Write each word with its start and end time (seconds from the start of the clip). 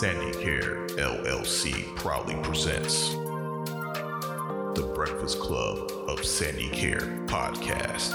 Sandy 0.00 0.32
Care 0.42 0.88
LLC 0.96 1.94
proudly 1.94 2.34
presents 2.42 3.10
the 3.10 4.92
Breakfast 4.92 5.38
Club 5.38 5.78
of 6.08 6.18
Sandicare 6.18 7.24
podcast. 7.28 8.10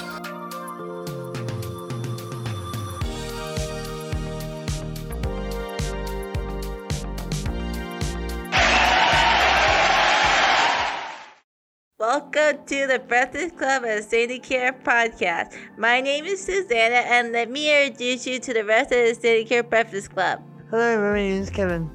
Welcome 11.97 12.65
to 12.65 12.87
the 12.87 13.01
Breakfast 13.07 13.57
Club 13.57 13.83
of 13.83 14.05
Sandicare 14.05 14.83
podcast. 14.83 15.55
My 15.77 16.01
name 16.01 16.25
is 16.25 16.43
Susanna, 16.43 17.05
and 17.07 17.31
let 17.31 17.49
me 17.49 17.85
introduce 17.85 18.27
you 18.27 18.39
to 18.39 18.53
the 18.53 18.65
rest 18.65 18.91
of 18.91 18.97
the 18.97 19.15
Sandicare 19.15 19.69
Breakfast 19.69 20.09
Club. 20.13 20.48
Hello, 20.71 21.01
my 21.01 21.15
name 21.15 21.41
is 21.41 21.49
Kevin. 21.49 21.89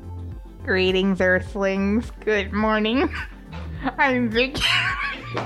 Greetings, 0.65 1.21
Earthlings. 1.21 2.11
Good 2.25 2.53
morning. 2.53 3.09
I'm 3.99 4.29
Vicky. 4.29 4.65
you 5.31 5.41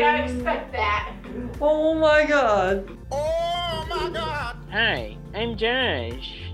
gotta 0.00 0.24
expect 0.24 0.72
that. 0.72 1.14
Oh 1.60 1.94
my 1.94 2.26
god. 2.26 2.98
Oh 3.12 3.86
my 3.88 4.10
god! 4.12 4.56
Hi, 4.72 5.16
I'm 5.36 5.56
Josh. 5.56 6.50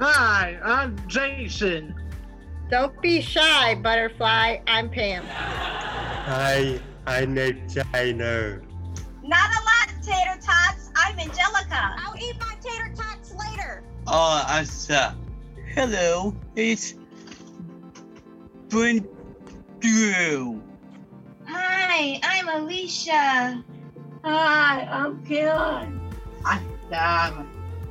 Hi, 0.00 0.58
I'm 0.62 0.98
Jason. 1.08 1.94
Don't 2.70 3.00
be 3.00 3.22
shy, 3.22 3.74
butterfly. 3.76 4.58
I'm 4.66 4.90
Pam. 4.90 5.24
Hi, 5.24 6.78
I'm 7.06 7.34
China. 7.70 8.60
Not 9.22 9.50
a 9.50 9.60
lot, 9.64 10.02
tater 10.02 10.40
tots. 10.40 10.90
I'm 10.96 11.18
Angelica. 11.18 11.94
I'll 11.98 12.16
eat 12.16 12.36
my 12.40 12.54
tater 12.60 12.92
tots 12.96 13.34
later. 13.34 13.82
Oh, 14.06 14.44
Asa. 14.48 15.14
Hello, 15.74 16.34
it's 16.56 16.94
Brent 18.68 19.06
Drew. 19.80 20.62
Hi, 21.46 22.18
I'm 22.22 22.48
Alicia. 22.48 23.62
Hi, 24.24 24.88
I'm 24.90 25.22
Keon. 25.24 26.00
I'm 26.44 26.78
Dom. 26.90 27.48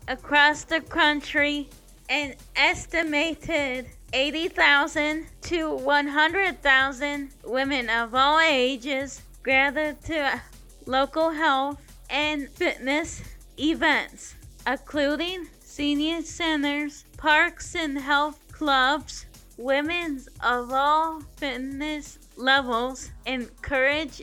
across 0.07 0.63
the 0.63 0.81
country. 0.81 1.69
An 2.09 2.33
estimated 2.55 3.85
80,000 4.13 5.27
to 5.43 5.75
100,000 5.75 7.29
women 7.45 7.89
of 7.89 8.15
all 8.15 8.39
ages 8.39 9.21
gather 9.43 9.93
to 10.05 10.41
local 10.87 11.29
health 11.29 11.79
and 12.09 12.49
fitness 12.49 13.21
events, 13.59 14.33
including 14.65 15.47
senior 15.79 16.21
centers, 16.21 17.05
parks 17.15 17.73
and 17.73 17.97
health 17.97 18.37
clubs. 18.51 19.27
Women 19.57 20.21
of 20.43 20.73
all 20.73 21.21
fitness 21.37 22.19
levels 22.35 23.11
encourage 23.25 24.21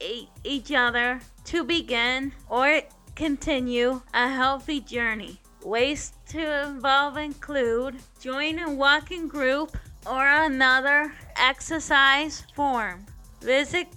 e- 0.00 0.30
each 0.44 0.72
other 0.72 1.20
to 1.44 1.62
begin 1.62 2.32
or 2.48 2.80
continue 3.14 4.00
a 4.14 4.28
healthy 4.30 4.80
journey. 4.80 5.38
Ways 5.62 6.14
to 6.30 6.68
involve 6.68 7.18
include 7.18 7.96
join 8.18 8.58
a 8.58 8.72
walking 8.72 9.28
group 9.28 9.76
or 10.06 10.26
another 10.26 11.12
exercise 11.36 12.44
form. 12.54 13.04
Visit 13.42 13.88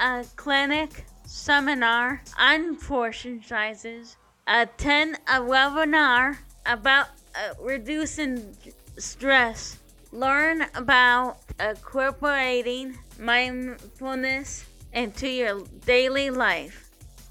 a 0.00 0.24
clinic, 0.34 1.06
seminar 1.26 2.24
on 2.36 2.74
portion 2.74 3.40
sizes. 3.40 4.16
Attend 4.46 5.16
a 5.26 5.40
webinar 5.40 6.36
about 6.66 7.06
uh, 7.34 7.54
reducing 7.62 8.54
stress. 8.98 9.78
Learn 10.12 10.66
about 10.74 11.38
incorporating 11.58 12.98
mindfulness 13.18 14.64
into 14.92 15.28
your 15.28 15.62
daily 15.86 16.30
life. 16.30 16.90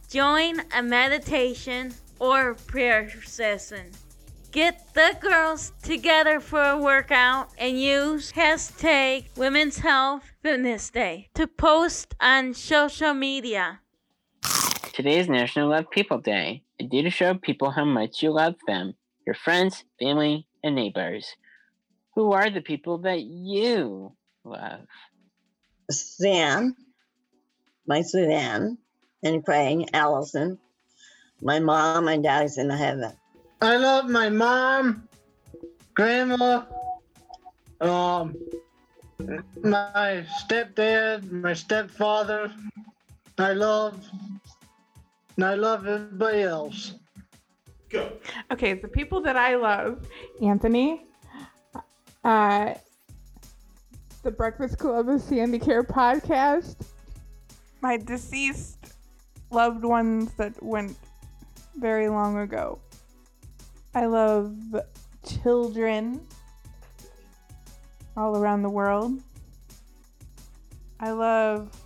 Join 0.10 0.62
a 0.76 0.82
meditation 0.82 1.94
or 2.20 2.56
prayer 2.56 3.12
session. 3.24 3.92
Get 4.52 4.94
the 4.94 5.18
girls 5.22 5.72
together 5.82 6.40
for 6.40 6.62
a 6.62 6.78
workout 6.78 7.50
and 7.58 7.80
use 7.80 8.32
hashtag 8.32 9.26
Women's 9.36 9.78
Health 9.78 10.24
Fitness 10.42 10.90
Day 10.90 11.30
to 11.36 11.48
post 11.48 12.16
on 12.20 12.54
social 12.54 13.14
media. 13.14 13.80
Today 14.94 15.18
is 15.18 15.28
National 15.28 15.70
Love 15.70 15.90
People 15.90 16.20
Day, 16.20 16.62
a 16.84 16.88
day 16.88 17.02
to 17.02 17.10
show 17.10 17.34
people 17.34 17.72
how 17.72 17.86
much 17.86 18.22
you 18.22 18.32
love 18.32 18.56
them, 18.68 18.94
your 19.26 19.36
friends, 19.36 19.84
family, 20.00 20.48
and 20.64 20.76
neighbors. 20.76 21.28
Who 22.16 22.34
are 22.34 22.50
the 22.50 22.62
people 22.62 23.00
that 23.00 23.22
you 23.22 24.16
love? 24.44 24.82
Sam, 25.90 26.76
my 27.88 28.02
Suzanne, 28.02 28.78
and 29.24 29.46
Craig, 29.46 29.90
Allison. 29.94 30.60
My 31.42 31.60
mom 31.60 32.08
and 32.08 32.24
dad's 32.24 32.58
in 32.58 32.70
heaven. 32.70 33.14
I 33.62 33.78
love 33.78 34.10
my 34.10 34.30
mom, 34.30 35.08
grandma, 35.94 36.66
um, 37.80 38.36
my 39.64 40.26
stepdad, 40.42 41.32
my 41.32 41.54
stepfather. 41.54 42.52
I 43.38 43.54
love, 43.54 44.06
and 45.36 45.46
I 45.46 45.56
love 45.56 45.88
everybody 45.88 46.42
else. 46.42 46.96
Go. 47.90 48.12
Okay, 48.52 48.74
the 48.74 48.88
people 48.88 49.22
that 49.22 49.36
I 49.36 49.56
love 49.56 50.08
Anthony, 50.42 51.06
uh, 52.24 52.74
the 54.24 54.32
Breakfast 54.32 54.78
Club 54.78 55.10
of 55.10 55.22
Sandicare 55.22 55.86
podcast, 55.86 56.88
my 57.82 57.98
deceased 57.98 58.94
loved 59.52 59.84
ones 59.84 60.34
that 60.38 60.62
went 60.64 60.98
very 61.78 62.08
long 62.08 62.40
ago. 62.40 62.80
I 63.96 64.06
love 64.06 64.56
children 65.26 66.26
all 68.18 68.38
around 68.38 68.64
the 68.64 68.70
world. 68.70 69.22
I 71.00 71.12
love 71.12 71.83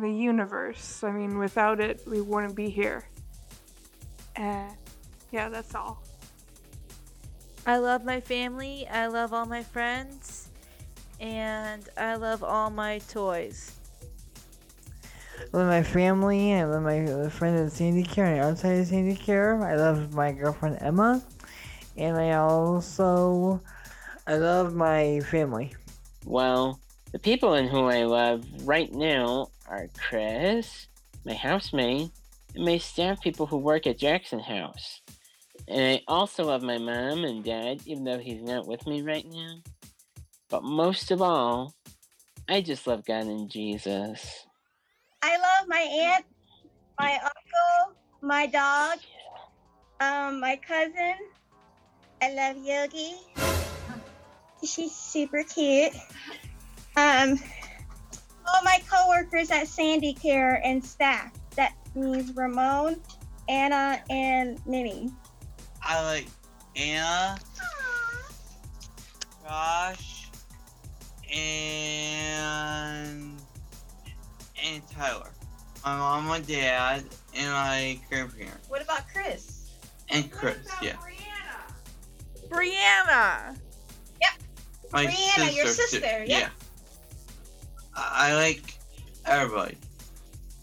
the 0.00 0.12
universe. 0.12 1.02
I 1.02 1.10
mean, 1.10 1.38
without 1.38 1.80
it, 1.80 2.02
we 2.06 2.20
wouldn't 2.20 2.54
be 2.54 2.68
here. 2.68 3.04
Uh, 4.36 4.68
yeah, 5.32 5.48
that's 5.48 5.74
all. 5.74 6.02
I 7.66 7.78
love 7.78 8.04
my 8.04 8.20
family. 8.20 8.86
I 8.88 9.06
love 9.06 9.32
all 9.32 9.46
my 9.46 9.62
friends. 9.62 10.48
And 11.18 11.88
I 11.96 12.16
love 12.16 12.44
all 12.44 12.70
my 12.70 12.98
toys. 12.98 13.72
I 15.38 15.56
love 15.56 15.66
my 15.66 15.82
family. 15.82 16.54
I 16.54 16.64
love 16.64 16.82
my 16.82 17.28
friends 17.28 17.72
at 17.72 17.78
Sandicare 17.80 18.34
and 18.34 18.40
outside 18.40 18.78
of 18.78 18.86
Sandicare. 18.86 19.62
I 19.64 19.76
love 19.76 20.14
my 20.14 20.32
girlfriend 20.32 20.78
Emma. 20.80 21.22
And 21.96 22.16
I 22.16 22.32
also 22.32 23.60
I 24.26 24.36
love 24.36 24.74
my 24.74 25.20
family. 25.20 25.72
Well, 26.24 26.80
the 27.12 27.18
people 27.18 27.54
in 27.54 27.68
who 27.68 27.84
I 27.84 28.04
love 28.04 28.44
right 28.64 28.92
now 28.92 29.48
are 29.68 29.88
Chris, 29.98 30.88
my 31.24 31.34
housemate, 31.34 32.10
and 32.54 32.64
my 32.64 32.78
staff 32.78 33.20
people 33.20 33.46
who 33.46 33.58
work 33.58 33.86
at 33.86 33.98
Jackson 33.98 34.40
House. 34.40 35.00
And 35.68 35.98
I 35.98 36.02
also 36.06 36.44
love 36.44 36.62
my 36.62 36.78
mom 36.78 37.24
and 37.24 37.44
dad, 37.44 37.80
even 37.86 38.04
though 38.04 38.18
he's 38.18 38.42
not 38.42 38.66
with 38.66 38.86
me 38.86 39.02
right 39.02 39.26
now. 39.28 39.56
But 40.48 40.62
most 40.62 41.10
of 41.10 41.20
all, 41.20 41.74
I 42.48 42.60
just 42.60 42.86
love 42.86 43.04
God 43.04 43.24
and 43.24 43.50
Jesus. 43.50 44.46
I 45.22 45.36
love 45.36 45.68
my 45.68 45.78
aunt, 45.78 46.24
my 46.98 47.14
uncle, 47.14 47.96
my 48.22 48.46
dog, 48.46 48.98
um, 50.00 50.40
my 50.40 50.56
cousin. 50.56 51.16
I 52.22 52.32
love 52.32 52.56
Yogi. 52.58 53.14
She's 54.64 54.94
super 54.94 55.42
cute. 55.42 55.92
Um, 56.96 57.38
all 58.48 58.62
my 58.62 58.80
coworkers 58.90 59.50
at 59.50 59.66
Sandicare 59.66 60.60
and 60.64 60.84
staff. 60.84 61.32
That 61.56 61.74
means 61.94 62.34
Ramon, 62.34 62.96
Anna, 63.48 64.02
and 64.10 64.64
Minnie. 64.66 65.10
I 65.82 66.02
like 66.04 66.26
Anna, 66.74 67.38
Josh, 69.44 70.30
and 71.32 73.36
and 74.62 74.82
Tyler. 74.90 75.30
My 75.84 75.96
mom, 75.96 76.26
my 76.26 76.40
dad, 76.40 77.04
and 77.34 77.52
my 77.52 77.98
grandparents. 78.08 78.68
What 78.68 78.82
about 78.82 79.02
Chris? 79.12 79.70
And 80.08 80.30
Chris, 80.30 80.56
yeah. 80.82 80.94
Brianna! 80.94 82.48
Brianna. 82.48 83.56
Yep. 84.20 84.30
My 84.92 85.06
Brianna, 85.06 85.54
your 85.54 85.66
too. 85.66 85.72
sister, 85.72 86.24
yeah. 86.26 86.48
I 87.96 88.34
like 88.34 88.78
everybody. 89.24 89.76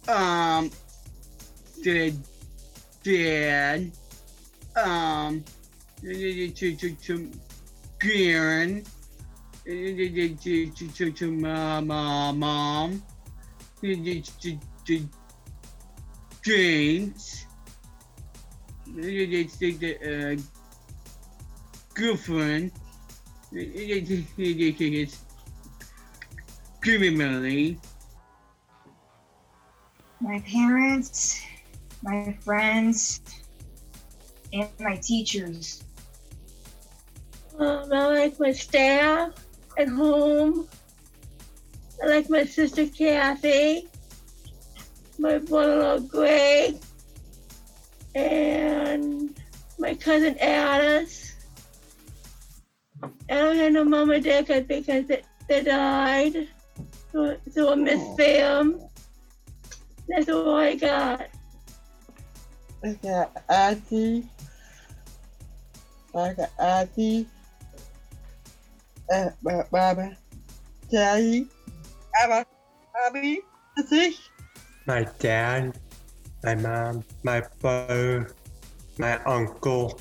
Um, 0.07 0.69
did 1.81 2.17
dad, 3.03 3.91
um, 4.75 5.43
to 6.01 6.49
to 6.51 6.75
to 6.75 7.31
Karen, 7.99 8.83
to 9.65 10.35
to 10.35 10.69
to 10.69 11.11
to 11.11 11.31
my 11.31 11.79
mom, 11.81 13.03
to 13.81 14.21
to 14.21 14.59
to 14.85 15.09
James, 16.43 17.45
to 18.95 19.47
to 19.47 20.35
uh 20.35 20.41
girlfriend, 21.93 22.71
to 26.83 26.97
criminally. 26.97 27.79
my 30.21 30.39
parents, 30.49 31.41
my 32.01 32.35
friends, 32.43 33.21
and 34.53 34.69
my 34.79 34.95
teachers. 34.97 35.83
Um, 37.59 37.91
I 37.91 38.07
like 38.07 38.39
my 38.39 38.51
staff 38.51 39.31
at 39.77 39.87
home. 39.89 40.67
I 42.01 42.07
like 42.07 42.29
my 42.29 42.45
sister 42.45 42.87
Kathy, 42.87 43.87
my 45.19 45.37
brother 45.39 45.99
Greg, 46.07 46.77
and 48.15 49.37
my 49.77 49.93
cousin 49.95 50.37
Alice. 50.39 51.35
I 53.03 53.09
don't 53.29 53.55
have 53.57 53.73
no 53.73 53.83
mom 53.83 54.11
or 54.11 54.19
dad 54.19 54.47
'cause- 54.47 54.63
because 54.63 55.05
they, 55.07 55.21
they 55.47 55.63
died. 55.63 56.47
So, 57.13 57.37
so 57.51 57.71
I 57.71 57.75
miss 57.75 58.17
them. 58.17 58.81
That's 60.09 60.27
all 60.29 60.55
I 60.55 60.75
got. 60.75 61.27
I 62.83 62.93
got 63.03 63.43
Auntie. 63.49 64.27
I 66.15 66.33
got 66.33 66.49
Auntie. 66.59 67.27
Uh, 69.13 69.29
my 69.43 69.63
Mama. 69.71 70.17
Daddy. 70.91 71.47
Emma. 72.23 72.45
Abby. 73.05 73.41
That's 73.77 73.91
it. 73.91 74.15
My 74.87 75.07
dad, 75.19 75.77
my 76.43 76.55
mom, 76.55 77.03
my 77.23 77.43
brother, 77.61 78.35
my 78.97 79.23
uncle, 79.23 79.99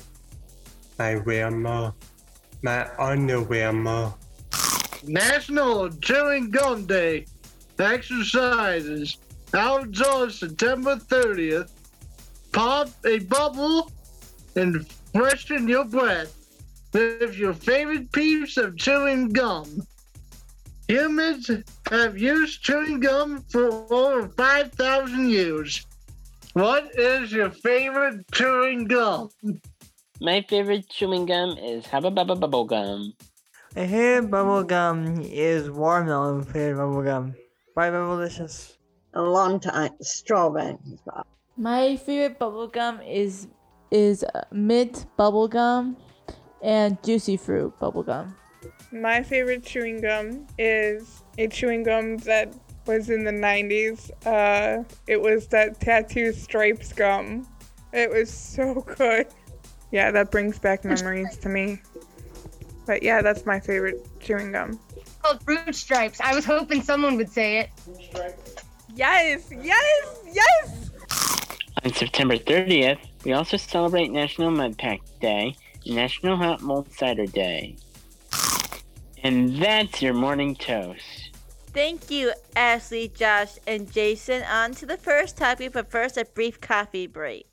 my 0.97 1.15
grandma, 1.15 1.91
my 2.63 2.89
undergrandma. 2.99 4.13
National 5.07 5.89
Chewing 5.89 6.49
Gum 6.49 6.85
Day 6.85 7.25
exercises 7.79 9.17
out 9.53 10.01
on 10.01 10.31
September 10.31 10.95
30th. 10.95 11.69
Pop 12.51 12.89
a 13.05 13.19
bubble 13.19 13.91
and 14.55 14.85
freshen 15.13 15.67
your 15.67 15.85
breath 15.85 16.33
with 16.93 17.35
your 17.37 17.53
favorite 17.53 18.11
piece 18.11 18.57
of 18.57 18.77
chewing 18.77 19.29
gum. 19.29 19.65
Humans 20.87 21.49
have 21.89 22.17
used 22.17 22.61
chewing 22.61 22.99
gum 22.99 23.43
for 23.49 23.69
over 23.91 24.29
5,000 24.29 25.29
years. 25.29 25.85
What 26.53 26.91
is 26.97 27.31
your 27.31 27.49
favorite 27.49 28.25
chewing 28.31 28.85
gum? 28.85 29.29
My 30.21 30.45
favorite 30.47 30.87
chewing 30.89 31.25
gum 31.25 31.57
is 31.57 31.85
Hubba 31.87 32.11
Bubba 32.11 32.39
Bubble 32.39 32.65
Gum. 32.65 33.13
My 33.75 33.87
favorite 33.87 34.29
bubble 34.29 34.63
gum 34.63 35.19
is 35.21 35.71
watermelon 35.71 36.43
flavored 36.43 36.77
bubble 36.77 37.01
gum. 37.01 37.35
By 37.75 37.89
Bubblicious. 37.89 38.77
A 39.15 39.21
long 39.21 39.59
time. 39.59 39.93
Strawberry. 39.99 40.77
My 41.57 41.97
favorite 41.97 42.37
bubblegum 42.39 43.01
is 43.07 43.47
is 43.89 44.23
uh, 44.23 44.41
mint 44.51 45.07
bubblegum 45.17 45.95
and 46.61 47.01
juicy 47.03 47.35
fruit 47.35 47.73
bubblegum. 47.79 48.35
My 48.91 49.23
favorite 49.23 49.63
chewing 49.63 50.01
gum 50.01 50.45
is 50.59 51.23
a 51.39 51.47
chewing 51.47 51.81
gum 51.81 52.17
that 52.17 52.53
was 52.85 53.09
in 53.09 53.23
the 53.23 53.31
90s. 53.31 54.11
Uh, 54.23 54.83
it 55.07 55.19
was 55.19 55.47
that 55.47 55.79
tattoo 55.79 56.31
stripes 56.31 56.93
gum. 56.93 57.47
It 57.91 58.11
was 58.11 58.29
so 58.29 58.81
good. 58.97 59.27
Yeah, 59.91 60.11
that 60.11 60.29
brings 60.29 60.59
back 60.59 60.85
memories 60.85 61.37
to 61.37 61.49
me. 61.49 61.81
But 62.85 63.03
yeah, 63.03 63.21
that's 63.21 63.45
my 63.45 63.59
favorite 63.59 64.05
chewing 64.19 64.51
gum. 64.51 64.79
Called 65.21 65.41
fruit 65.43 65.73
stripes. 65.73 66.19
I 66.19 66.35
was 66.35 66.45
hoping 66.45 66.81
someone 66.81 67.15
would 67.17 67.29
say 67.29 67.59
it. 67.59 67.69
Yes, 68.95 69.49
yes, 69.51 70.19
yes! 70.31 70.91
On 71.83 71.93
September 71.93 72.37
30th, 72.37 72.99
we 73.25 73.33
also 73.33 73.57
celebrate 73.57 74.11
National 74.11 74.51
Mud 74.51 74.77
Pack 74.77 75.01
Day 75.19 75.55
and 75.85 75.95
National 75.95 76.37
Hot 76.37 76.61
Mulled 76.61 76.91
Cider 76.93 77.25
Day. 77.25 77.75
And 79.23 79.55
that's 79.61 80.01
your 80.01 80.13
morning 80.13 80.55
toast. 80.55 81.31
Thank 81.73 82.11
you, 82.11 82.33
Ashley, 82.55 83.07
Josh, 83.07 83.57
and 83.65 83.91
Jason. 83.91 84.43
On 84.43 84.73
to 84.75 84.85
the 84.85 84.97
first 84.97 85.37
topic, 85.37 85.73
but 85.73 85.89
first, 85.89 86.17
a 86.17 86.25
brief 86.25 86.61
coffee 86.61 87.07
break. 87.07 87.47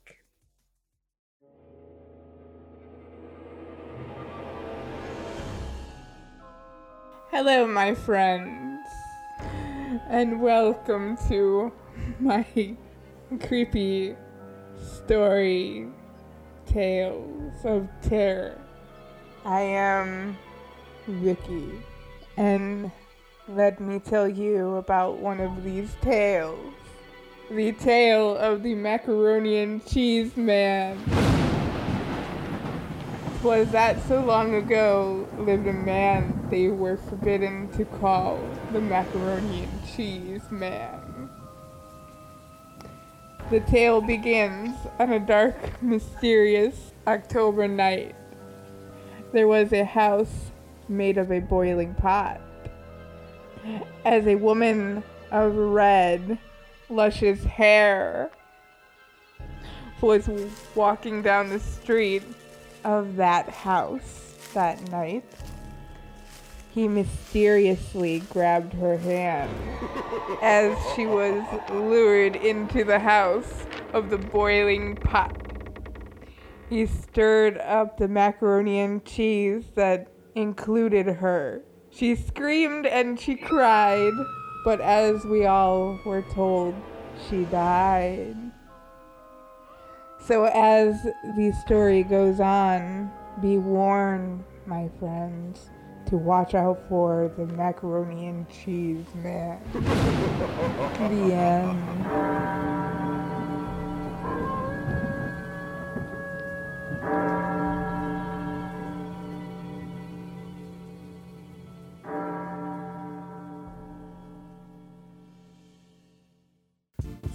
Hello, 7.32 7.64
my 7.64 7.94
friends, 7.94 8.80
and 10.08 10.40
welcome 10.40 11.16
to 11.28 11.70
my 12.18 12.44
creepy 13.46 14.16
story 14.76 15.86
tales 16.66 17.52
of 17.64 17.88
terror. 18.02 18.58
I 19.44 19.60
am 19.60 20.36
Vicky, 21.06 21.70
and 22.36 22.90
let 23.46 23.78
me 23.78 24.00
tell 24.00 24.26
you 24.26 24.74
about 24.74 25.18
one 25.18 25.38
of 25.38 25.62
these 25.62 25.94
tales. 26.02 26.74
The 27.48 27.70
tale 27.70 28.36
of 28.38 28.64
the 28.64 28.74
macaroni 28.74 29.58
and 29.58 29.86
cheese 29.86 30.36
man. 30.36 30.98
Was 33.42 33.70
that 33.70 34.06
so 34.06 34.20
long 34.22 34.54
ago 34.54 35.26
lived 35.38 35.66
a 35.66 35.72
man 35.72 36.46
they 36.50 36.68
were 36.68 36.98
forbidden 36.98 37.68
to 37.72 37.86
call 37.86 38.38
the 38.70 38.82
macaroni 38.82 39.62
and 39.62 39.86
cheese 39.96 40.42
man. 40.50 41.30
The 43.50 43.60
tale 43.60 44.02
begins 44.02 44.76
on 44.98 45.12
a 45.14 45.18
dark, 45.18 45.82
mysterious 45.82 46.92
October 47.06 47.66
night. 47.66 48.14
There 49.32 49.48
was 49.48 49.72
a 49.72 49.84
house 49.84 50.50
made 50.86 51.16
of 51.16 51.32
a 51.32 51.40
boiling 51.40 51.94
pot. 51.94 52.42
as 54.04 54.26
a 54.26 54.34
woman 54.34 55.02
of 55.30 55.54
red, 55.54 56.38
luscious 56.90 57.42
hair 57.44 58.30
was 60.02 60.28
walking 60.74 61.22
down 61.22 61.48
the 61.48 61.60
street 61.60 62.22
of 62.84 63.16
that 63.16 63.48
house 63.48 64.34
that 64.54 64.90
night. 64.90 65.24
He 66.72 66.86
mysteriously 66.86 68.20
grabbed 68.30 68.72
her 68.74 68.96
hand 68.96 69.50
as 70.42 70.78
she 70.94 71.06
was 71.06 71.42
lured 71.70 72.36
into 72.36 72.84
the 72.84 72.98
house 72.98 73.66
of 73.92 74.08
the 74.10 74.18
boiling 74.18 74.96
pot. 74.96 75.36
He 76.68 76.86
stirred 76.86 77.58
up 77.58 77.98
the 77.98 78.06
macaroni 78.06 78.78
and 78.78 79.04
cheese 79.04 79.64
that 79.74 80.12
included 80.36 81.06
her. 81.06 81.62
She 81.90 82.14
screamed 82.14 82.86
and 82.86 83.18
she 83.18 83.34
cried, 83.34 84.12
but 84.64 84.80
as 84.80 85.24
we 85.24 85.46
all 85.46 85.98
were 86.06 86.22
told, 86.22 86.76
she 87.28 87.44
died. 87.46 88.36
So, 90.26 90.44
as 90.44 91.02
the 91.02 91.52
story 91.64 92.02
goes 92.02 92.40
on, 92.40 93.10
be 93.40 93.58
warned, 93.58 94.44
my 94.66 94.90
friends, 94.98 95.70
to 96.06 96.16
watch 96.16 96.54
out 96.54 96.80
for 96.88 97.32
the 97.36 97.46
macaroni 97.46 98.28
and 98.28 98.48
cheese 98.48 99.06
man. 99.22 99.60
the 99.72 101.34
end. 101.34 102.69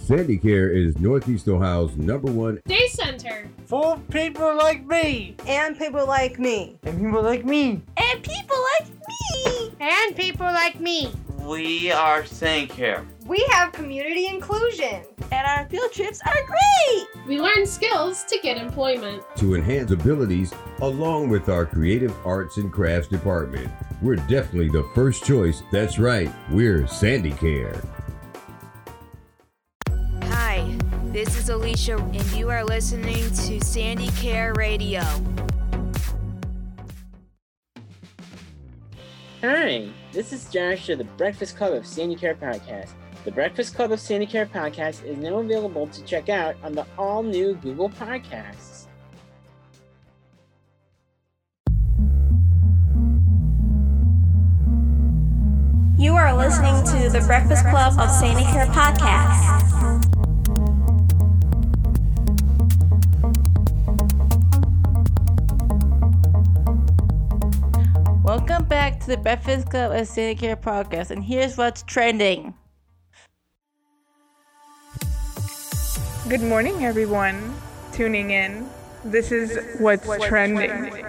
Sandicare 0.06 0.72
is 0.72 0.96
Northeast 1.00 1.48
Ohio's 1.48 1.96
number 1.96 2.30
one 2.30 2.60
Day 2.66 2.86
Center. 2.86 3.50
For 3.64 3.98
people 4.08 4.56
like 4.56 4.86
me. 4.86 5.34
And 5.48 5.76
people 5.76 6.06
like 6.06 6.38
me. 6.38 6.78
And 6.84 7.00
people 7.00 7.24
like 7.24 7.44
me. 7.44 7.82
And 7.96 8.22
people 8.22 8.56
like 8.78 8.88
me. 8.88 9.72
And 9.80 10.14
people 10.14 10.46
like 10.46 10.78
me. 10.78 11.12
We 11.40 11.90
are 11.90 12.22
Sandicare. 12.22 13.04
We 13.26 13.44
have 13.50 13.72
community 13.72 14.28
inclusion. 14.28 15.02
And 15.32 15.44
our 15.44 15.68
field 15.68 15.90
trips 15.90 16.20
are 16.24 16.46
great. 16.46 17.26
We 17.26 17.40
learn 17.40 17.66
skills 17.66 18.22
to 18.26 18.38
get 18.40 18.58
employment. 18.58 19.24
to 19.38 19.56
enhance 19.56 19.90
abilities 19.90 20.54
along 20.82 21.30
with 21.30 21.48
our 21.48 21.66
creative 21.66 22.14
arts 22.24 22.58
and 22.58 22.72
crafts 22.72 23.08
department. 23.08 23.72
We're 24.00 24.14
definitely 24.14 24.68
the 24.68 24.88
first 24.94 25.24
choice. 25.24 25.64
That's 25.72 25.98
right, 25.98 26.32
we're 26.52 26.82
Sandicare. 26.82 27.84
This 31.16 31.38
is 31.38 31.48
Alicia, 31.48 31.96
and 31.96 32.26
you 32.32 32.50
are 32.50 32.62
listening 32.62 33.24
to 33.30 33.64
Sandy 33.64 34.08
Care 34.20 34.52
Radio. 34.52 35.00
Hi, 39.40 39.88
this 40.12 40.34
is 40.34 40.44
Josh 40.50 40.90
of 40.90 40.98
the 40.98 41.04
Breakfast 41.16 41.56
Club 41.56 41.72
of 41.72 41.84
Sandicare 41.84 42.36
Podcast. 42.36 42.90
The 43.24 43.30
Breakfast 43.30 43.74
Club 43.74 43.92
of 43.92 43.98
Sandicare 43.98 44.46
Podcast 44.46 45.06
is 45.06 45.16
now 45.16 45.38
available 45.38 45.86
to 45.86 46.04
check 46.04 46.28
out 46.28 46.54
on 46.62 46.74
the 46.74 46.86
all 46.98 47.22
new 47.22 47.54
Google 47.54 47.88
Podcasts. 47.88 48.88
You 55.98 56.14
are 56.14 56.36
listening 56.36 56.84
to 56.84 57.08
the 57.08 57.24
Breakfast 57.26 57.64
Club 57.64 57.94
of 57.94 58.10
Sandicare 58.10 58.66
podcast. 58.66 59.95
Welcome 68.36 68.66
back 68.66 69.00
to 69.00 69.06
the 69.06 69.16
Breakfast 69.16 69.70
Club 69.70 69.92
of 69.92 70.14
Care 70.14 70.56
podcast, 70.56 71.10
and 71.10 71.24
here's 71.24 71.56
what's 71.56 71.82
trending. 71.82 72.52
Good 76.28 76.42
morning, 76.42 76.84
everyone 76.84 77.54
tuning 77.94 78.32
in. 78.32 78.68
This 79.06 79.32
is 79.32 79.80
what's, 79.80 80.06
trending. 80.26 81.02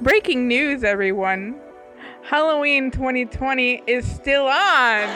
Breaking 0.00 0.48
news, 0.48 0.82
everyone. 0.82 1.54
Halloween 2.24 2.90
2020 2.90 3.84
is 3.86 4.04
still 4.10 4.48
on. 4.48 5.06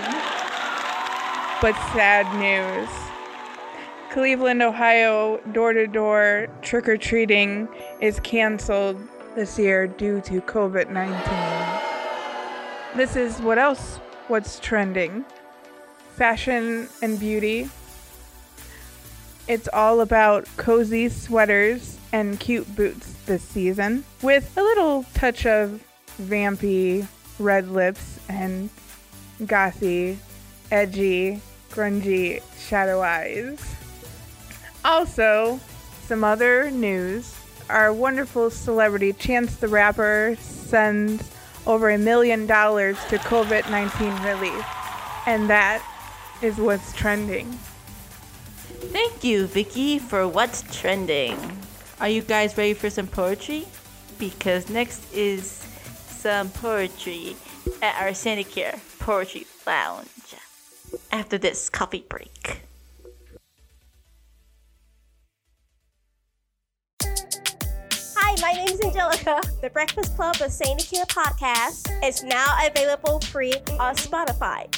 But 1.60 1.74
sad 1.92 2.32
news. 2.38 2.88
Cleveland, 4.12 4.62
Ohio, 4.62 5.38
door 5.50 5.72
to 5.72 5.88
door 5.88 6.46
trick 6.62 6.88
or 6.88 6.96
treating 6.96 7.66
is 8.00 8.20
canceled 8.20 9.00
this 9.38 9.57
year 9.57 9.87
due 9.87 10.21
to 10.21 10.40
COVID 10.40 10.90
19. 10.90 12.97
This 12.97 13.14
is 13.14 13.40
what 13.40 13.57
else? 13.57 13.99
What's 14.26 14.59
trending? 14.59 15.25
Fashion 16.16 16.88
and 17.02 17.21
beauty. 17.21 17.71
It's 19.47 19.68
all 19.73 20.00
about 20.00 20.49
cozy 20.57 21.09
sweaters 21.09 21.99
and 22.12 22.40
cute 22.40 22.75
boots 22.75 23.12
this 23.26 23.45
season, 23.45 24.02
with 24.23 24.52
a 24.57 24.62
little 24.62 25.04
touch 25.14 25.47
of 25.47 25.85
vampy 26.21 27.07
red 27.38 27.68
lips 27.68 28.18
and 28.28 28.68
gothy, 29.42 30.16
edgy, 30.73 31.40
grungy 31.71 32.42
shadow 32.59 33.02
eyes. 33.02 33.61
Also, 34.85 35.61
some 36.07 36.25
other 36.25 36.73
news. 36.73 37.38
Our 37.70 37.92
wonderful 37.92 38.50
celebrity 38.50 39.12
Chance 39.12 39.56
the 39.56 39.68
Rapper 39.68 40.37
sends 40.40 41.30
over 41.66 41.90
a 41.90 41.98
million 41.98 42.46
dollars 42.46 42.96
to 43.10 43.18
COVID 43.18 43.70
19 43.70 44.22
relief. 44.22 44.64
And 45.26 45.50
that 45.50 45.84
is 46.40 46.56
what's 46.56 46.94
trending. 46.94 47.46
Thank 48.90 49.22
you, 49.22 49.46
Vicky, 49.46 49.98
for 49.98 50.26
what's 50.26 50.62
trending. 50.80 51.37
Are 52.00 52.08
you 52.08 52.22
guys 52.22 52.56
ready 52.56 52.75
for 52.75 52.88
some 52.88 53.06
poetry? 53.06 53.66
Because 54.18 54.70
next 54.70 55.12
is 55.12 55.46
some 55.46 56.48
poetry 56.50 57.37
at 57.82 58.00
our 58.00 58.10
Sandicare 58.10 58.80
Poetry 58.98 59.46
Lounge 59.66 60.08
after 61.12 61.37
this 61.37 61.68
coffee 61.68 62.04
break. 62.08 62.67
My 68.40 68.52
name 68.52 68.68
is 68.68 68.80
Angelica. 68.80 69.40
The 69.62 69.71
Breakfast 69.71 70.14
Club 70.14 70.37
of 70.37 70.52
Sandicare 70.52 71.07
podcast 71.09 71.90
is 72.07 72.23
now 72.23 72.57
available 72.64 73.18
free 73.21 73.54
on 73.80 73.97
Spotify. 73.97 74.73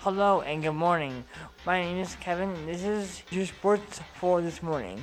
Hello 0.00 0.42
and 0.42 0.62
good 0.62 0.72
morning. 0.72 1.24
My 1.66 1.82
name 1.82 1.98
is 1.98 2.14
Kevin 2.20 2.54
this 2.66 2.84
is 2.84 3.22
your 3.30 3.46
sports 3.46 4.00
for 4.20 4.40
this 4.40 4.62
morning. 4.62 5.02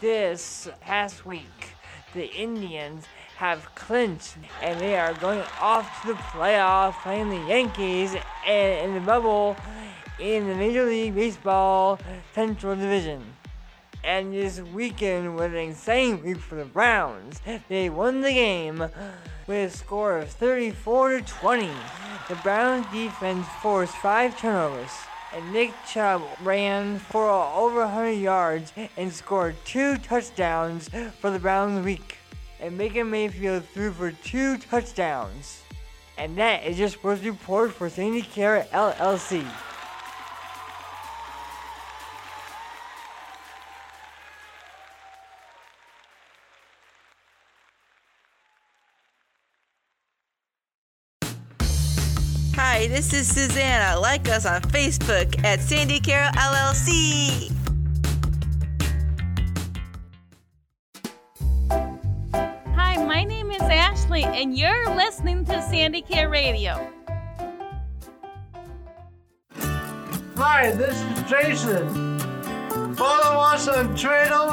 This 0.00 0.68
past 0.80 1.24
week, 1.24 1.76
the 2.14 2.26
Indians 2.34 3.04
have 3.36 3.72
clinched 3.76 4.36
and 4.60 4.80
they 4.80 4.96
are 4.96 5.14
going 5.14 5.42
off 5.60 6.02
to 6.02 6.08
the 6.08 6.14
playoffs 6.14 7.00
playing 7.02 7.28
the 7.28 7.48
Yankees 7.48 8.16
and 8.46 8.88
in 8.88 8.94
the 8.94 9.00
bubble 9.00 9.56
in 10.18 10.46
the 10.46 10.54
Major 10.54 10.84
League 10.84 11.14
Baseball 11.14 11.98
Central 12.34 12.76
Division. 12.76 13.22
And 14.04 14.32
this 14.32 14.60
weekend 14.60 15.34
was 15.34 15.46
an 15.46 15.56
insane 15.56 16.22
week 16.22 16.38
for 16.38 16.56
the 16.56 16.64
Browns. 16.64 17.40
They 17.68 17.88
won 17.88 18.20
the 18.20 18.32
game 18.32 18.78
with 19.46 19.72
a 19.72 19.76
score 19.76 20.18
of 20.18 20.28
34 20.28 21.08
to 21.08 21.20
20. 21.22 21.70
The 22.28 22.36
Browns 22.36 22.86
defense 22.92 23.46
forced 23.60 23.94
five 23.94 24.38
turnovers, 24.38 24.90
and 25.34 25.52
Nick 25.52 25.72
Chubb 25.90 26.22
ran 26.42 26.98
for 26.98 27.28
over 27.28 27.80
100 27.80 28.10
yards 28.12 28.72
and 28.96 29.12
scored 29.12 29.56
two 29.64 29.96
touchdowns 29.98 30.90
for 31.20 31.30
the 31.30 31.38
Browns 31.38 31.84
week. 31.84 32.18
And 32.60 32.78
Baker 32.78 33.04
Mayfield 33.04 33.64
threw 33.72 33.90
for 33.90 34.12
two 34.12 34.58
touchdowns. 34.58 35.62
And 36.16 36.36
that 36.38 36.64
is 36.64 36.78
your 36.78 36.88
sports 36.88 37.24
report 37.24 37.72
for 37.72 37.88
Sandicare 37.88 38.68
LLC. 38.68 39.44
this 52.94 53.12
is 53.12 53.26
Susanna. 53.26 53.98
Like 53.98 54.28
us 54.28 54.46
on 54.46 54.60
Facebook 54.62 55.44
at 55.44 55.60
Sandy 55.60 55.98
Carroll 55.98 56.30
LLC. 56.34 57.50
Hi, 62.76 63.04
my 63.04 63.24
name 63.24 63.50
is 63.50 63.62
Ashley, 63.62 64.22
and 64.22 64.56
you're 64.56 64.94
listening 64.94 65.44
to 65.46 65.54
Sandicare 65.54 66.30
Radio. 66.30 66.88
Hi, 70.36 70.70
this 70.70 70.94
is 70.94 71.28
Jason. 71.28 72.18
Follow 72.94 73.40
us 73.40 73.66
on 73.66 73.88
Twitter 73.96 74.50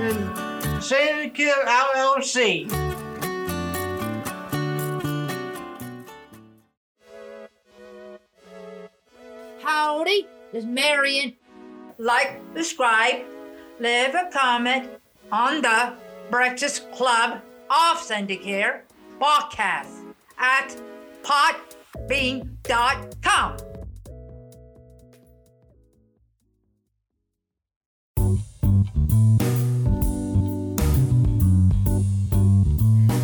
and 0.00 0.16
Sandicare 0.80 1.62
LLC. 1.66 2.95
Is 9.96 10.66
Marion. 10.66 11.34
Like, 11.96 12.38
subscribe, 12.54 13.24
leave 13.80 14.14
a 14.14 14.28
comment 14.30 14.90
on 15.32 15.62
the 15.62 15.94
Breakfast 16.30 16.92
Club 16.92 17.40
of 17.70 17.96
Sandicare 17.96 18.82
podcast 19.18 20.12
at 20.36 20.76
podbean.com. 21.22 22.46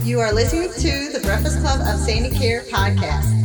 You 0.05 0.21
are 0.21 0.33
listening 0.33 0.71
to 0.73 1.13
the 1.13 1.21
Breakfast 1.23 1.61
Club 1.61 1.81
of 1.81 2.01
Sandicare 2.01 2.67
podcast. 2.71 3.42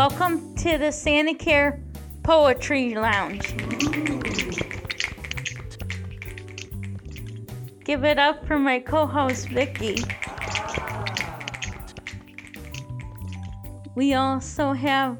Welcome 0.00 0.54
to 0.54 0.78
the 0.78 0.86
Sandicare 0.86 1.82
Poetry 2.22 2.94
Lounge. 2.94 3.54
Give 7.84 8.02
it 8.04 8.18
up 8.18 8.46
for 8.46 8.58
my 8.58 8.78
co-host 8.78 9.50
Vicky. 9.50 10.02
We 13.94 14.14
also 14.14 14.72
have 14.72 15.18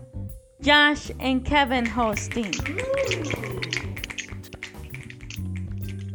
Josh 0.62 1.10
and 1.20 1.44
Kevin 1.44 1.84
hosting. 1.84 2.54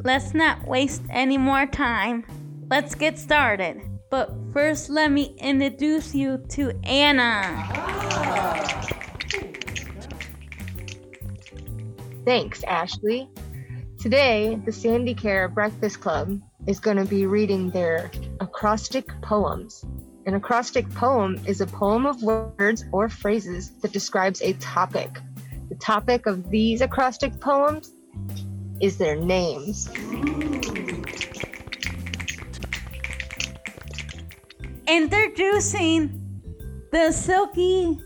Let's 0.03 0.33
not 0.33 0.67
waste 0.67 1.03
any 1.11 1.37
more 1.37 1.67
time. 1.67 2.25
Let's 2.71 2.95
get 2.95 3.19
started. 3.19 3.79
But 4.09 4.33
first, 4.51 4.89
let 4.89 5.11
me 5.11 5.35
introduce 5.37 6.15
you 6.15 6.43
to 6.49 6.71
Anna. 6.83 7.84
Thanks, 12.25 12.63
Ashley. 12.63 13.29
Today, 13.99 14.59
the 14.65 14.71
Sandicare 14.71 15.53
Breakfast 15.53 16.01
Club 16.01 16.41
is 16.65 16.79
going 16.79 16.97
to 16.97 17.05
be 17.05 17.27
reading 17.27 17.69
their 17.69 18.09
acrostic 18.39 19.07
poems. 19.21 19.85
An 20.25 20.33
acrostic 20.33 20.89
poem 20.95 21.39
is 21.45 21.61
a 21.61 21.67
poem 21.67 22.07
of 22.07 22.23
words 22.23 22.83
or 22.91 23.09
phrases 23.09 23.69
that 23.81 23.91
describes 23.91 24.41
a 24.41 24.53
topic. 24.53 25.19
The 25.69 25.75
topic 25.75 26.25
of 26.25 26.49
these 26.49 26.81
acrostic 26.81 27.39
poems 27.39 27.91
is 28.81 28.97
their 28.97 29.15
names. 29.15 29.87
Introducing 34.87 36.41
the 36.91 37.11
silky 37.11 37.99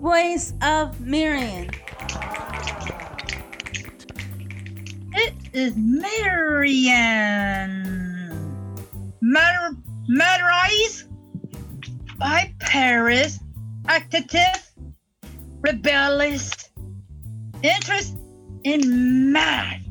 voice 0.00 0.52
of 0.62 1.00
Marion. 1.00 1.70
Is 5.52 5.74
Marian. 5.76 7.40
Matter, 9.20 9.76
Matterize 10.10 11.04
by 12.18 12.52
Paris, 12.60 13.38
active, 13.88 14.70
rebellious, 15.60 16.50
interest 17.62 18.16
in 18.64 19.32
math, 19.32 19.82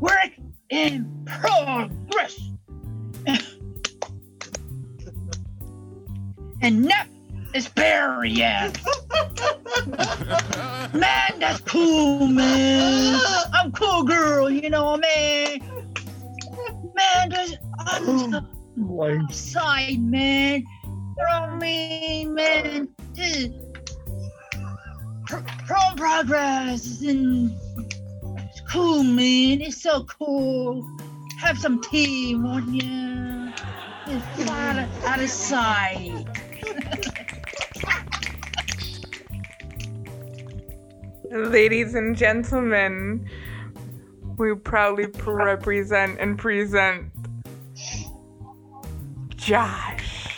work 0.00 0.30
in 0.70 1.24
progress, 1.26 2.40
and 6.62 6.84
net 6.84 7.08
experience. 7.54 8.78
man, 10.94 11.38
that's 11.38 11.60
cool, 11.60 12.26
man. 12.26 13.01
I'm 13.74 13.80
cool 13.88 14.02
girl, 14.04 14.50
you 14.50 14.68
know 14.70 14.84
what 14.84 15.04
I 15.04 15.58
mean? 15.58 15.92
Man, 16.94 17.28
there's 17.30 17.56
I'm 17.78 18.34
oh 18.88 19.04
outside, 19.04 20.00
man. 20.00 20.64
You 20.84 20.90
know 20.90 21.40
what 21.40 21.50
I 21.50 21.58
mean, 21.58 22.34
man? 22.34 22.88
Dude. 23.12 23.54
Pro 25.26 25.42
pro- 25.66 25.96
progress 25.96 27.00
and 27.02 27.52
it's 28.36 28.60
cool, 28.70 29.02
man. 29.02 29.62
It's 29.62 29.82
so 29.82 30.04
cool. 30.04 30.86
Have 31.38 31.58
some 31.58 31.80
tea, 31.80 32.34
won't 32.36 32.68
you? 32.68 33.52
It's 34.06 34.50
out 34.50 34.78
of, 34.78 35.04
out 35.04 35.20
of 35.20 35.30
sight. 35.30 36.26
Ladies 41.30 41.94
and 41.94 42.14
gentlemen, 42.14 43.26
we 44.36 44.54
proudly 44.54 45.06
represent 45.24 46.18
and 46.20 46.38
present 46.38 47.10
Josh. 49.36 50.28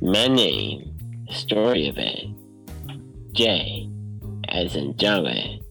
My 0.00 0.28
name, 0.28 0.96
story 1.30 1.88
of 1.88 1.98
it. 1.98 2.26
J, 3.32 3.90
as 4.48 4.76
in 4.76 4.96
Jolly. 4.96 5.62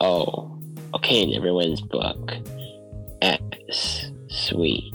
O, 0.00 0.58
okay 0.94 1.22
in 1.22 1.34
everyone's 1.34 1.80
book. 1.80 2.32
X, 3.22 4.10
sweet. 4.28 4.92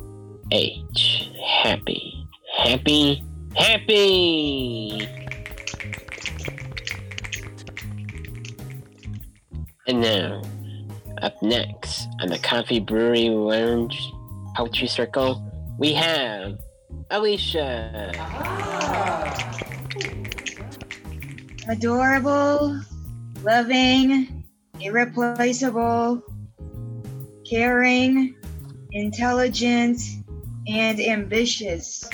H, 0.52 1.30
happy. 1.64 2.28
Happy, 2.58 3.24
happy! 3.56 5.21
Now, 10.02 10.42
up 11.22 11.40
next 11.44 12.08
on 12.22 12.30
the 12.30 12.40
Coffee 12.40 12.80
Brewery 12.80 13.30
Lounge 13.30 13.96
Poetry 14.56 14.88
Circle, 14.88 15.48
we 15.78 15.94
have 15.94 16.60
Alicia. 17.12 18.12
Ah. 18.18 19.58
Adorable, 21.70 22.82
loving, 23.44 24.44
irreplaceable, 24.80 26.24
caring, 27.48 28.36
intelligent, 28.94 30.02
and 30.68 31.00
ambitious. 31.00 32.10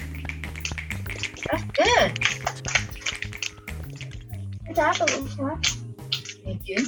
That's 1.49 1.63
good. 1.71 2.19
Good 4.65 4.75
job, 4.75 4.97
Alicia. 4.99 5.59
Thank 6.43 6.67
you. 6.67 6.85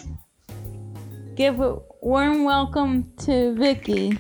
Give 1.40 1.62
a 1.62 1.80
warm 2.02 2.44
welcome 2.44 3.14
to 3.20 3.56
Vicky. 3.56 4.12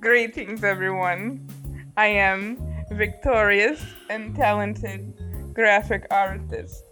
Greetings, 0.00 0.64
everyone. 0.64 1.46
I 1.94 2.06
am 2.06 2.56
victorious 2.90 3.84
and 4.08 4.34
talented 4.34 5.12
graphic 5.52 6.06
artist, 6.10 6.84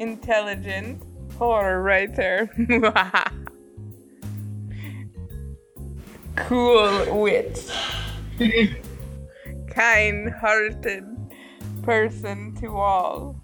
intelligent 0.00 1.04
horror 1.38 1.84
writer, 1.84 2.50
cool 6.34 7.20
wit, 7.22 7.72
kind 9.70 10.30
hearted 10.30 11.04
person 11.84 12.56
to 12.56 12.76
all, 12.76 13.40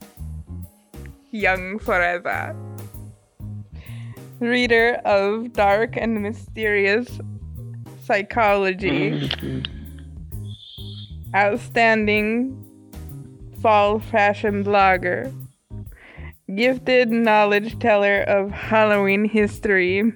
young 1.30 1.78
forever. 1.78 2.71
Reader 4.42 5.00
of 5.04 5.52
dark 5.52 5.96
and 5.96 6.20
mysterious 6.20 7.20
psychology. 8.02 9.12
Mm-hmm. 9.12 9.60
Outstanding 11.32 12.58
fall 13.60 14.00
fashion 14.00 14.64
blogger. 14.64 15.32
Gifted 16.56 17.12
knowledge 17.12 17.78
teller 17.78 18.22
of 18.22 18.50
Halloween 18.50 19.26
history. 19.26 20.02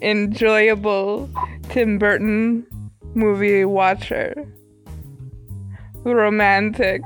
Enjoyable 0.00 1.28
Tim 1.70 1.98
Burton 1.98 2.64
movie 3.14 3.64
watcher, 3.64 4.46
romantic, 6.04 7.02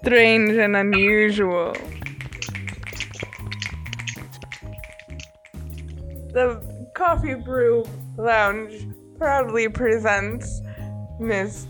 strange 0.00 0.56
and 0.56 0.76
unusual. 0.76 1.72
The 6.32 6.62
Coffee 6.94 7.34
Brew 7.34 7.84
Lounge 8.16 8.86
proudly 9.18 9.68
presents 9.68 10.60
Miss 11.18 11.66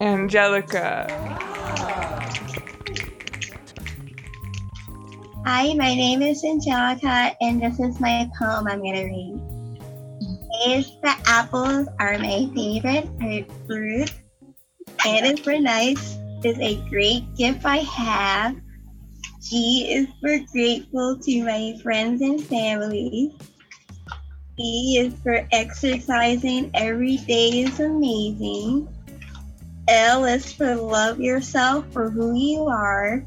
Angelica. 0.00 1.06
Hi, 5.46 5.72
my 5.74 5.94
name 5.94 6.22
is 6.22 6.44
Angelica, 6.44 7.34
and 7.40 7.62
this 7.62 7.78
is 7.78 8.00
my 8.00 8.28
poem 8.38 8.66
I'm 8.68 8.82
gonna 8.82 9.04
read. 9.04 9.40
Is 10.66 10.90
the 11.02 11.14
apples 11.26 11.86
are 11.98 12.18
my 12.18 12.50
favorite 12.54 13.08
fruit. 13.66 14.12
And 15.04 15.24
It 15.26 15.38
is 15.38 15.44
for 15.44 15.58
nice 15.58 16.15
is 16.46 16.58
a 16.60 16.76
great 16.88 17.34
gift 17.34 17.64
I 17.64 17.78
have. 17.78 18.56
G 19.42 19.92
is 19.92 20.08
for 20.20 20.38
grateful 20.52 21.18
to 21.18 21.44
my 21.44 21.78
friends 21.82 22.22
and 22.22 22.40
family. 22.42 23.36
E 24.58 24.98
is 24.98 25.12
for 25.22 25.46
exercising 25.52 26.70
every 26.74 27.16
day 27.18 27.60
is 27.60 27.80
amazing. 27.80 28.88
L 29.88 30.24
is 30.24 30.52
for 30.52 30.74
love 30.74 31.20
yourself 31.20 31.84
for 31.92 32.10
who 32.10 32.34
you 32.34 32.66
are. 32.66 33.22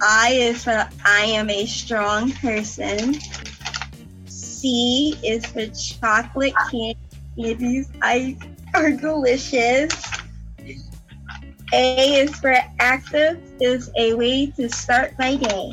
I 0.00 0.30
is 0.32 0.64
for 0.64 0.88
I 1.04 1.24
am 1.24 1.50
a 1.50 1.66
strong 1.66 2.32
person. 2.32 3.14
C 4.26 5.18
is 5.24 5.44
for 5.46 5.66
chocolate 5.66 6.54
candy. 6.70 6.96
candies. 7.36 7.90
I 8.00 8.36
are 8.74 8.92
delicious. 8.92 10.07
A 11.72 12.14
is 12.14 12.34
for 12.36 12.56
active 12.80 13.38
is 13.60 13.90
a 13.98 14.14
way 14.14 14.46
to 14.52 14.70
start 14.70 15.12
my 15.18 15.36
day. 15.36 15.72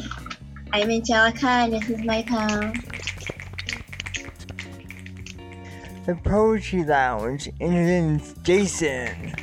I'm 0.73 0.89
Angelica 0.89 1.47
and 1.47 1.71
this 1.71 1.89
is 1.89 2.03
my 2.03 2.21
poem. 2.23 2.73
The 6.05 6.15
Poetry 6.21 6.83
Lounge 6.83 7.49
introduces 7.61 8.35
Jason. 8.43 9.35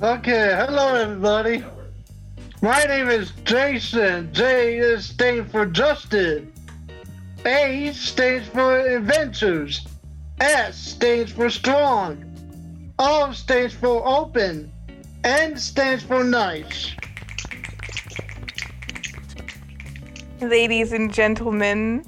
Okay, 0.00 0.54
hello 0.56 0.94
everybody. 0.94 1.62
My 2.62 2.82
name 2.84 3.10
is 3.10 3.32
Jason. 3.44 4.32
J 4.32 4.78
is 4.78 5.04
stands 5.04 5.52
for 5.52 5.66
Justin. 5.66 6.50
A 7.44 7.92
stands 7.92 8.48
for 8.48 8.78
adventures. 8.78 9.86
S 10.40 10.78
stands 10.78 11.30
for 11.30 11.50
strong. 11.50 12.23
O 13.06 13.32
stands 13.32 13.74
for 13.74 14.02
open. 14.08 14.72
N 15.24 15.58
stands 15.58 16.02
for 16.02 16.24
nice. 16.24 16.94
Ladies 20.40 20.90
and 20.90 21.12
gentlemen, 21.12 22.06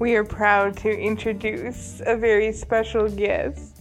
we 0.00 0.14
are 0.14 0.24
proud 0.24 0.78
to 0.78 0.88
introduce 0.88 2.00
a 2.06 2.16
very 2.16 2.54
special 2.54 3.06
guest 3.10 3.76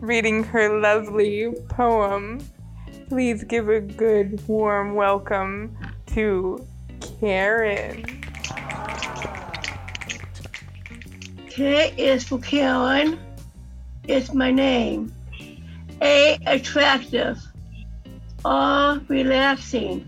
reading 0.00 0.44
her 0.44 0.78
lovely 0.78 1.50
poem. 1.70 2.46
Please 3.08 3.42
give 3.42 3.70
a 3.70 3.80
good, 3.80 4.46
warm 4.46 4.94
welcome 4.94 5.74
to 6.08 6.66
Karen. 7.18 8.04
K 11.48 11.94
is 11.96 12.24
for 12.24 12.38
Karen. 12.40 13.18
It's 14.04 14.34
my 14.34 14.50
name. 14.50 15.15
A 16.02 16.38
attractive. 16.46 17.38
R 18.44 19.00
relaxing. 19.08 20.06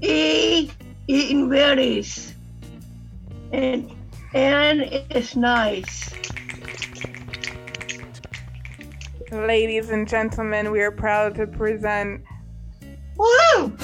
E 0.00 0.70
eating 1.06 1.48
berries. 1.48 2.34
And 3.52 3.90
N 4.32 4.82
is 5.10 5.36
nice. 5.36 6.10
Ladies 9.32 9.90
and 9.90 10.08
gentlemen, 10.08 10.70
we 10.72 10.80
are 10.80 10.90
proud 10.90 11.34
to 11.36 11.46
present 11.46 12.22
Woo! 13.16 13.76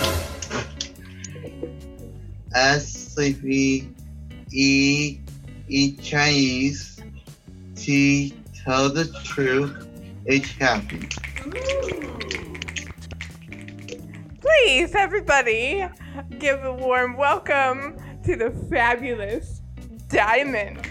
S 2.54 3.12
sleepy, 3.12 3.94
E 4.50 5.20
eat 5.68 6.00
Chinese, 6.00 7.02
T 7.74 8.34
tell 8.64 8.88
the 8.88 9.04
truth, 9.24 9.85
H 10.28 10.54
happy. 10.54 11.08
Please, 14.40 14.94
everybody, 14.94 15.86
give 16.40 16.64
a 16.64 16.72
warm 16.72 17.16
welcome 17.16 17.96
to 18.24 18.34
the 18.34 18.50
fabulous 18.68 19.62
Diamond. 20.08 20.84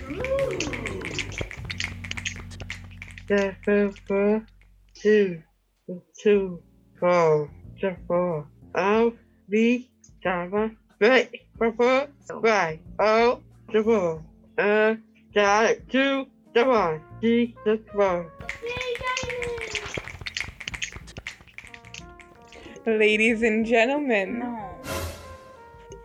Four, 4.08 4.46
two, 4.94 5.42
two, 6.22 6.62
four, 6.98 7.52
four, 8.08 8.48
O, 8.76 9.14
B, 9.50 9.90
seven, 10.24 10.78
right, 11.02 11.30
four, 11.58 12.08
right, 12.36 12.80
O, 13.00 13.42
four, 13.84 14.24
uh, 14.58 14.96
dot, 15.34 15.76
two, 15.90 16.26
one, 16.54 17.02
D, 17.22 17.54
six, 17.66 17.84
four. 17.94 18.32
Ladies 22.88 23.42
and 23.42 23.66
gentlemen, 23.66 24.44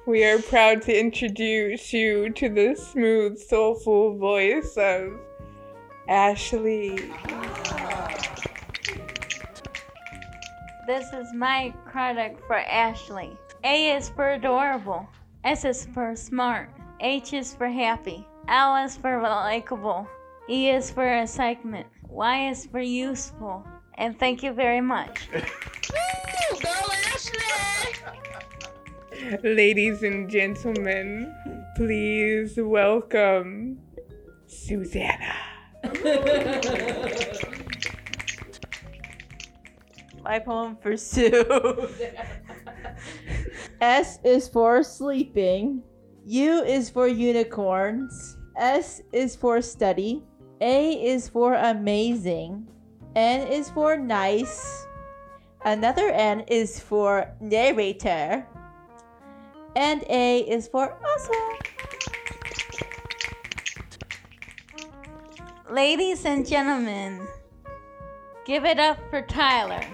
we 0.06 0.24
are 0.24 0.40
proud 0.40 0.80
to 0.82 0.98
introduce 0.98 1.92
you 1.92 2.30
to 2.30 2.48
the 2.48 2.74
smooth, 2.74 3.38
soulful 3.38 4.16
voice 4.16 4.78
of 4.78 5.20
Ashley. 6.08 6.96
This 10.86 11.12
is 11.12 11.34
my 11.34 11.74
credit 11.84 12.38
for 12.46 12.56
Ashley. 12.56 13.36
A 13.62 13.94
is 13.94 14.08
for 14.08 14.30
adorable. 14.30 15.06
S 15.44 15.66
is 15.66 15.86
for 15.92 16.16
smart. 16.16 16.70
H 17.00 17.34
is 17.34 17.54
for 17.54 17.68
happy. 17.68 18.26
L 18.48 18.82
is 18.82 18.96
for 18.96 19.20
likable. 19.20 20.08
E 20.48 20.70
is 20.70 20.90
for 20.90 21.06
excitement. 21.06 21.86
Y 22.08 22.48
is 22.48 22.64
for 22.64 22.80
useful. 22.80 23.66
And 23.98 24.18
thank 24.18 24.42
you 24.42 24.54
very 24.54 24.80
much. 24.80 25.28
Ladies 29.42 30.02
and 30.02 30.28
gentlemen, 30.28 31.32
please 31.76 32.54
welcome 32.56 33.78
Susanna. 34.46 35.36
My 40.22 40.38
poem 40.38 40.76
for 40.82 40.96
Sue. 40.96 41.30
S 43.80 44.18
is 44.24 44.48
for 44.48 44.82
sleeping. 44.82 45.82
U 46.26 46.62
is 46.62 46.90
for 46.90 47.08
unicorns. 47.08 48.36
S 48.56 49.00
is 49.12 49.36
for 49.36 49.62
study. 49.62 50.22
A 50.60 50.92
is 50.92 51.28
for 51.28 51.54
amazing. 51.54 52.68
N 53.16 53.46
is 53.48 53.70
for 53.70 53.96
nice. 53.96 54.86
Another 55.62 56.08
N 56.08 56.40
is 56.48 56.80
for 56.80 57.30
narrator. 57.38 58.46
And 59.76 60.02
A 60.08 60.38
is 60.40 60.66
for 60.66 60.96
awesome. 61.04 61.58
Ladies 65.70 66.24
and 66.24 66.48
gentlemen, 66.48 67.28
give 68.46 68.64
it 68.64 68.78
up 68.78 68.98
for 69.10 69.20
Tyler. 69.22 69.84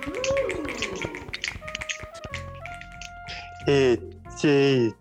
It's 3.67 4.41
Jane 4.41 4.95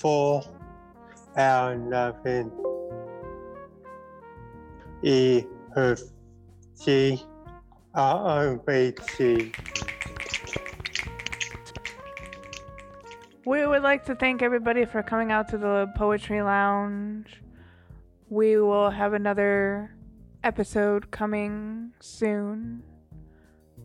four 0.00 0.42
and 1.36 1.90
nothing. 1.90 2.50
It. 5.02 5.46
G 6.82 7.22
R 7.92 8.16
二 8.16 8.56
V 8.64 8.94
七 9.02 9.52
We 13.44 13.66
would 13.66 13.82
like 13.82 14.06
to 14.06 14.14
thank 14.14 14.40
everybody 14.40 14.86
for 14.86 15.02
coming 15.02 15.30
out 15.30 15.48
to 15.48 15.58
the 15.58 15.92
Poetry 15.94 16.40
Lounge. 16.40 17.42
We 18.30 18.56
will 18.56 18.88
have 18.88 19.12
another 19.12 19.94
episode 20.42 21.10
coming 21.10 21.92
soon 22.00 22.82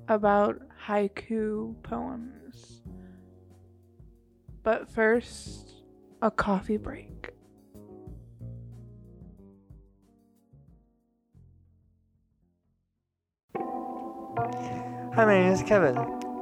about 0.08 0.62
haiku 0.88 1.76
poems. 1.84 2.82
But 4.64 4.90
first, 4.90 5.84
a 6.22 6.32
coffee 6.32 6.78
break. 6.78 7.35
Hi, 15.16 15.24
my 15.24 15.40
name 15.40 15.54
is 15.54 15.64
Kevin, 15.64 15.98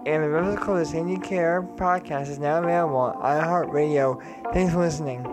and 0.07 0.23
the 0.23 0.29
Breakfast 0.29 0.61
Club 0.61 0.83
Sandicare 0.87 1.77
podcast 1.77 2.27
is 2.27 2.39
now 2.39 2.57
available 2.57 2.95
on 2.95 3.13
iHeartRadio. 3.21 4.51
Thanks 4.51 4.73
for 4.73 4.79
listening. 4.79 5.23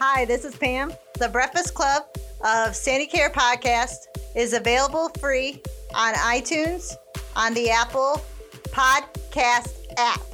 Hi, 0.00 0.24
this 0.24 0.46
is 0.46 0.56
Pam. 0.56 0.90
The 1.18 1.28
Breakfast 1.28 1.74
Club 1.74 2.04
of 2.40 2.72
Sandicare 2.72 3.30
podcast 3.30 3.96
is 4.34 4.54
available 4.54 5.10
free 5.20 5.60
on 5.94 6.14
iTunes 6.14 6.94
on 7.36 7.52
the 7.52 7.68
Apple 7.68 8.24
Podcast 8.70 9.68
app. 9.98 10.33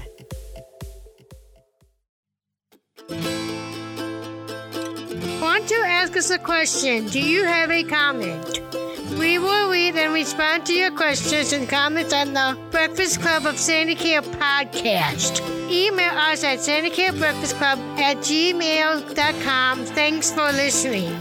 Want 5.50 5.66
to 5.66 5.82
ask 5.84 6.16
us 6.16 6.30
a 6.30 6.38
question? 6.38 7.08
Do 7.08 7.20
you 7.20 7.42
have 7.42 7.72
a 7.72 7.82
comment? 7.82 8.60
We 9.18 9.36
will 9.40 9.68
read 9.68 9.96
and 9.96 10.14
respond 10.14 10.64
to 10.66 10.72
your 10.72 10.92
questions 10.92 11.52
and 11.52 11.68
comments 11.68 12.12
on 12.12 12.34
the 12.34 12.56
Breakfast 12.70 13.20
Club 13.20 13.46
of 13.46 13.56
Sandicare 13.56 14.22
podcast. 14.38 15.40
Email 15.68 16.16
us 16.16 16.44
at 16.44 16.60
sandicarebreakfastclub 16.60 17.78
at 17.98 18.18
gmail.com. 18.18 19.86
Thanks 19.86 20.30
for 20.30 20.52
listening. 20.52 21.18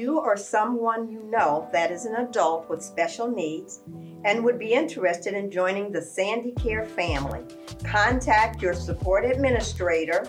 You 0.00 0.18
or 0.18 0.36
someone 0.38 1.10
you 1.10 1.22
know 1.24 1.68
that 1.74 1.90
is 1.90 2.06
an 2.06 2.14
adult 2.14 2.70
with 2.70 2.82
special 2.82 3.30
needs 3.30 3.80
and 4.24 4.42
would 4.42 4.58
be 4.58 4.72
interested 4.72 5.34
in 5.34 5.50
joining 5.50 5.92
the 5.92 6.00
Sandicare 6.00 6.86
family, 6.86 7.44
contact 7.84 8.62
your 8.62 8.72
support 8.72 9.26
administrator 9.26 10.26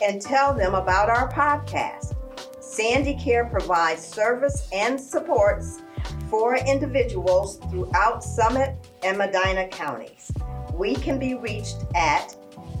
and 0.00 0.22
tell 0.22 0.54
them 0.54 0.76
about 0.76 1.10
our 1.10 1.28
podcast. 1.32 2.14
Sandicare 2.60 3.50
provides 3.50 4.06
service 4.06 4.68
and 4.72 5.00
supports 5.00 5.82
for 6.28 6.56
individuals 6.58 7.56
throughout 7.68 8.22
Summit 8.22 8.76
and 9.02 9.18
Medina 9.18 9.66
counties. 9.66 10.30
We 10.72 10.94
can 10.94 11.18
be 11.18 11.34
reached 11.34 11.78
at 11.96 12.36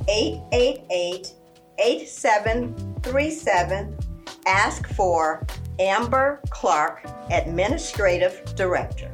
888 0.06 1.34
8737. 1.80 3.98
Ask 4.46 4.86
for 4.94 5.44
Amber 5.80 6.42
Clark, 6.50 7.06
Administrative 7.30 8.54
Director. 8.54 9.10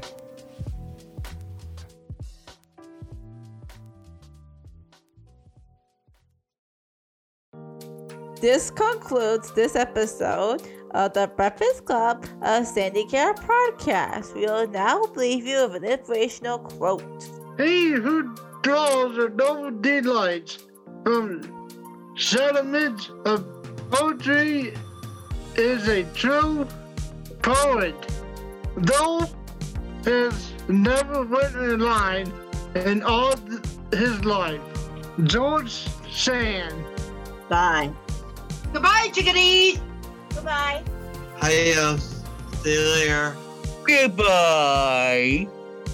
This 8.40 8.70
concludes 8.70 9.52
this 9.52 9.76
episode 9.76 10.60
of 10.90 11.14
the 11.14 11.30
Breakfast 11.36 11.84
Club 11.84 12.24
of 12.42 12.64
Sandicare 12.64 13.34
podcast. 13.36 14.34
We 14.34 14.46
will 14.46 14.68
now 14.68 15.02
leave 15.14 15.46
you 15.46 15.68
with 15.68 15.84
an 15.84 15.90
inspirational 15.90 16.58
quote. 16.58 17.30
He 17.56 17.92
who 17.92 18.34
draws 18.62 19.16
a 19.18 19.28
noble 19.28 19.70
delights 19.80 20.58
from 21.04 21.68
sentiments 22.16 23.10
of 23.24 23.46
poetry 23.90 24.74
is 25.58 25.88
a 25.88 26.04
true 26.14 26.66
poet, 27.42 27.94
though 28.76 29.26
has 30.04 30.52
never 30.68 31.24
written 31.24 31.80
a 31.80 31.84
line 31.84 32.32
in 32.74 33.02
all 33.02 33.32
th- 33.34 33.60
his 33.92 34.24
life. 34.24 34.60
George 35.24 35.72
Sand. 36.10 36.74
Bye. 37.48 37.90
Goodbye, 38.72 39.08
chickadees. 39.12 39.80
Goodbye. 40.34 40.82
Adios. 41.42 42.22
See 42.62 42.72
you 42.72 42.80
later. 42.94 43.36
Goodbye. 43.86 45.48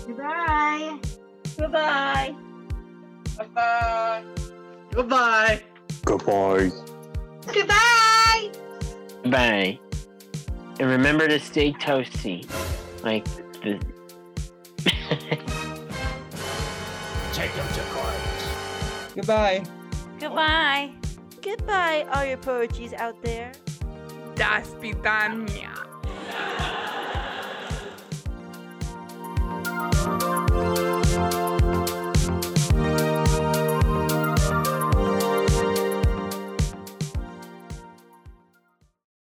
Goodbye. 0.07 0.99
Goodbye. 1.59 2.35
Bye. 3.55 4.25
Goodbye. 4.95 5.63
Goodbye. 6.05 6.71
Goodbye. 7.47 8.09
Bye. 9.27 9.79
And 10.81 10.89
remember 10.91 11.29
to 11.29 11.39
stay 11.39 11.73
toasty. 11.73 12.49
Like 13.03 13.25
the. 13.63 13.79
Take 17.33 17.55
them 17.55 17.69
to 17.75 17.81
court. 17.93 18.15
Goodbye. 19.15 19.65
Goodbye. 20.19 20.93
Goodbye, 21.43 22.07
all 22.13 22.25
your 22.25 22.37
poetries 22.37 22.93
out 22.93 23.21
there. 23.23 23.53
Das 24.37 24.69
Vidania. 24.81 25.75